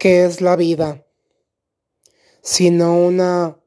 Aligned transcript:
¿Qué 0.00 0.24
es 0.24 0.40
la 0.40 0.56
vida? 0.56 1.04
Sino 2.40 2.96
una 2.96 3.60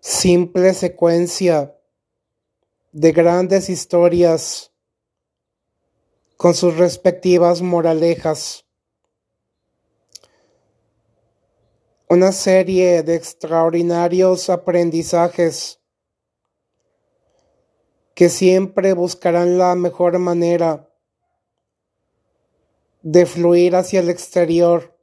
simple 0.00 0.74
secuencia 0.74 1.74
de 2.92 3.12
grandes 3.12 3.70
historias 3.70 4.74
con 6.36 6.52
sus 6.52 6.76
respectivas 6.76 7.62
moralejas. 7.62 8.66
Una 12.10 12.30
serie 12.32 13.02
de 13.02 13.14
extraordinarios 13.14 14.50
aprendizajes 14.50 15.80
que 18.14 18.28
siempre 18.28 18.92
buscarán 18.92 19.56
la 19.56 19.74
mejor 19.76 20.18
manera 20.18 20.93
de 23.04 23.26
fluir 23.26 23.76
hacia 23.76 24.00
el 24.00 24.08
exterior 24.08 24.98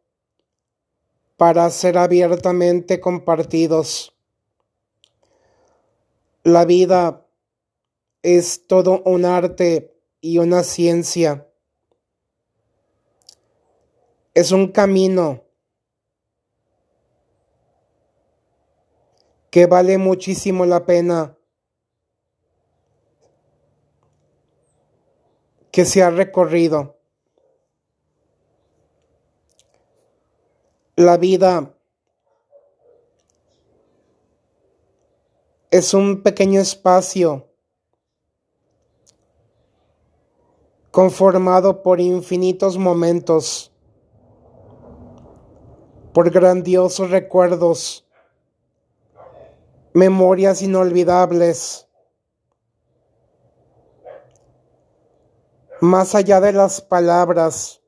para 1.38 1.70
ser 1.70 2.00
abiertamente 2.00 3.00
compartidos. 3.00 4.18
La 6.44 6.66
vida 6.66 7.28
es 8.24 8.66
todo 8.66 9.04
un 9.06 9.24
arte 9.24 9.96
y 10.20 10.40
una 10.40 10.64
ciencia. 10.64 11.48
Es 14.34 14.52
un 14.52 14.72
camino 14.72 15.44
que 19.52 19.68
vale 19.68 20.00
muchísimo 20.00 20.66
la 20.66 20.88
pena 20.88 21.38
que 25.72 25.86
se 25.86 26.02
ha 26.02 26.10
recorrido. 26.10 27.01
La 31.02 31.18
vida 31.18 31.74
es 35.72 35.96
un 35.96 36.22
pequeño 36.22 36.62
espacio 36.62 37.50
conformado 40.92 41.82
por 41.82 42.00
infinitos 42.00 42.78
momentos, 42.78 43.74
por 46.14 46.30
grandiosos 46.30 47.10
recuerdos, 47.10 48.08
memorias 49.94 50.62
inolvidables, 50.62 51.88
más 55.80 56.14
allá 56.14 56.40
de 56.40 56.54
las 56.54 56.80
palabras, 56.80 57.81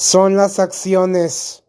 son 0.00 0.34
las 0.34 0.58
acciones. 0.58 1.62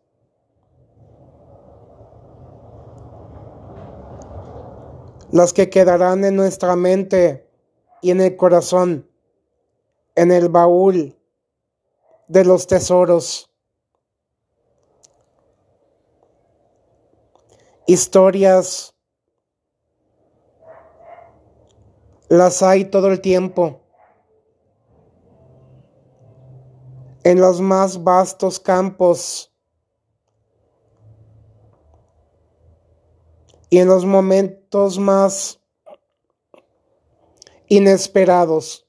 las 5.34 5.54
que 5.54 5.70
quedarán 5.70 6.26
en 6.26 6.36
nuestra 6.36 6.76
mente 6.76 7.50
y 8.02 8.12
en 8.12 8.20
el 8.20 8.36
corazón, 8.36 9.10
en 10.16 10.32
el 10.32 10.50
baúl 10.50 11.18
de 12.28 12.44
los 12.44 12.68
tesoros. 12.68 13.50
Historias 17.88 18.94
las 22.28 22.62
hay 22.62 22.86
todo 22.86 23.08
el 23.08 23.22
tiempo. 23.22 23.81
En 27.24 27.40
los 27.40 27.62
más 27.62 28.04
vastos 28.04 28.60
campos 28.60 29.52
y 33.70 33.78
en 33.78 33.88
los 33.88 34.06
momentos 34.06 35.00
más 35.00 35.60
inesperados. 37.68 38.86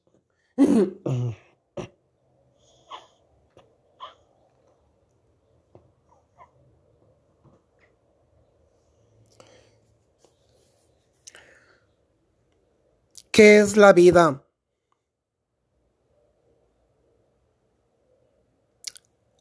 ¿Qué 13.30 13.60
es 13.60 13.76
la 13.76 13.92
vida? 13.92 14.44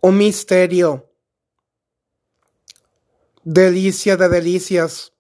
Un 0.04 0.18
misterio, 0.18 1.08
delicia 3.44 4.18
de 4.18 4.30
delicias, 4.30 5.14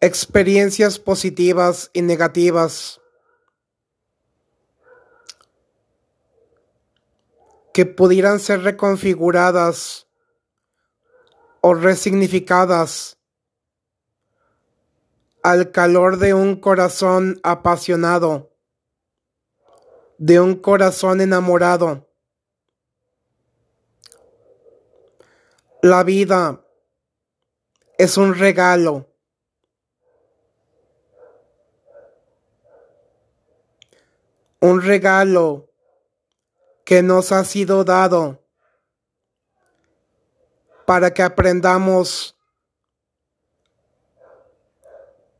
experiencias 0.00 0.98
positivas 0.98 1.90
y 1.94 2.02
negativas. 2.02 3.00
Que 7.72 7.86
pudieran 7.86 8.40
ser 8.40 8.62
reconfiguradas 8.62 10.06
o 11.62 11.72
resignificadas 11.72 13.16
al 15.42 15.70
calor 15.70 16.18
de 16.18 16.34
un 16.34 16.56
corazón 16.56 17.40
apasionado, 17.42 18.52
de 20.18 20.40
un 20.40 20.56
corazón 20.56 21.22
enamorado 21.22 22.07
La 25.82 26.02
vida 26.02 26.64
es 27.98 28.16
un 28.16 28.34
regalo. 28.34 29.06
Un 34.60 34.82
regalo 34.82 35.70
que 36.84 37.02
nos 37.02 37.30
ha 37.30 37.44
sido 37.44 37.84
dado 37.84 38.44
para 40.84 41.14
que 41.14 41.22
aprendamos 41.22 42.36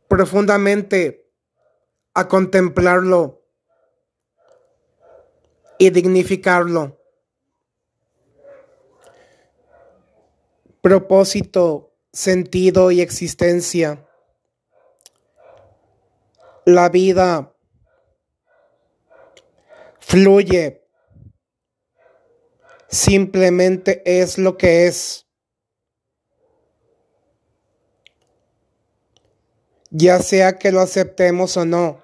profundamente 0.07 1.29
a 2.15 2.29
contemplarlo 2.29 3.43
y 5.79 5.91
dignificarlo. 5.91 6.98
Propósito, 10.89 11.95
sentido 12.15 12.91
y 12.91 13.03
existencia. 13.03 14.09
La 16.65 16.89
vida 16.89 17.55
fluye, 20.01 20.83
simplemente 22.89 24.03
es 24.07 24.39
lo 24.39 24.57
que 24.57 24.87
es. 24.87 25.27
Ya 29.91 30.21
sea 30.21 30.59
que 30.59 30.73
lo 30.73 30.81
aceptemos 30.81 31.59
o 31.59 31.67
no, 31.67 32.03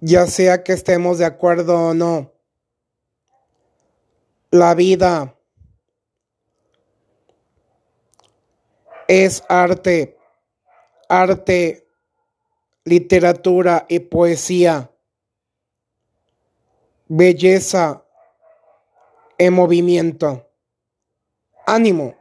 ya 0.00 0.26
sea 0.26 0.64
que 0.64 0.74
estemos 0.74 1.16
de 1.16 1.24
acuerdo 1.24 1.78
o 1.78 1.94
no, 1.94 2.34
la 4.50 4.74
vida 4.74 5.39
es 9.10 9.42
arte, 9.48 10.16
arte, 11.08 11.84
literatura 12.84 13.84
y 13.88 13.98
poesía, 13.98 14.88
belleza 17.08 18.04
en 19.36 19.52
movimiento. 19.52 20.48
Ánimo. 21.66 22.19